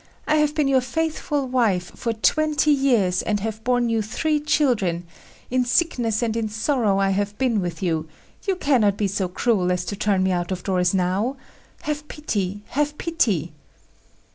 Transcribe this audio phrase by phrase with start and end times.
[0.27, 5.05] I have been your faithful wife for twenty years, and have borne you three children;
[5.51, 8.09] in sickness and in sorrow I have been with you;
[8.47, 11.37] you cannot be so cruel as to turn me out of doors now.
[11.83, 12.63] Have pity!
[12.69, 13.51] have pity!"